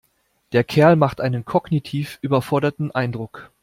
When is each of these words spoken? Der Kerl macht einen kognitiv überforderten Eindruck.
Der 0.51 0.63
Kerl 0.63 0.95
macht 0.95 1.21
einen 1.21 1.45
kognitiv 1.45 2.17
überforderten 2.23 2.89
Eindruck. 2.89 3.51